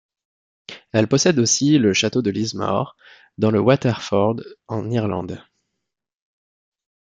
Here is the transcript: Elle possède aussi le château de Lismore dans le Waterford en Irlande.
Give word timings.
Elle 0.93 1.07
possède 1.07 1.37
aussi 1.37 1.77
le 1.77 1.93
château 1.93 2.23
de 2.23 2.31
Lismore 2.31 2.97
dans 3.37 3.51
le 3.51 3.59
Waterford 3.59 4.37
en 4.67 4.89
Irlande. 4.89 5.43